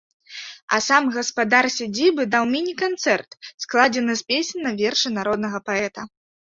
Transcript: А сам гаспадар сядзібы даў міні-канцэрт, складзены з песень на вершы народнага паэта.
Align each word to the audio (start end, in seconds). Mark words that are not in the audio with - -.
А 0.77 0.79
сам 0.85 1.03
гаспадар 1.17 1.65
сядзібы 1.77 2.27
даў 2.37 2.43
міні-канцэрт, 2.55 3.39
складзены 3.67 4.13
з 4.19 4.29
песень 4.35 4.67
на 4.69 4.77
вершы 4.85 5.17
народнага 5.23 5.67
паэта. 5.71 6.13